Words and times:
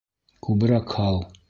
Күберәк 0.47 0.97
һал! 1.01 1.23